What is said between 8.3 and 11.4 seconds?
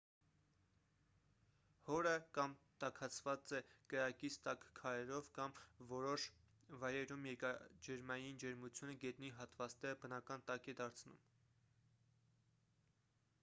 ջերմությունը գետնի հատվածները բնական տաք է դարձնում